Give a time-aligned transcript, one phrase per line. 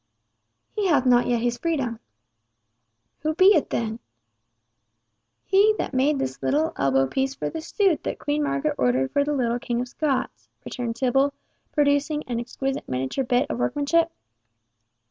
[0.71, 1.99] "He hath not yet his freedom."
[3.19, 3.99] "Who be it then?"
[5.45, 9.33] "He that made this elbow piece for the suit that Queen Margaret ordered for the
[9.33, 11.33] little King of Scots," returned Tibble,
[11.71, 14.11] producing an exquisite miniature bit of workmanship.